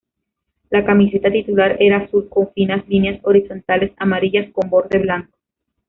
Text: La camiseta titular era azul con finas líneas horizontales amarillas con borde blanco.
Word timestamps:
La 0.71 0.83
camiseta 0.83 1.29
titular 1.31 1.75
era 1.79 1.97
azul 1.97 2.27
con 2.27 2.51
finas 2.53 2.87
líneas 2.89 3.19
horizontales 3.21 3.91
amarillas 3.99 4.51
con 4.51 4.67
borde 4.67 4.97
blanco. 4.97 5.37